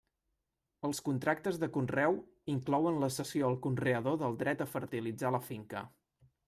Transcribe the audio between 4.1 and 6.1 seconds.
del dret a fertilitzar la finca.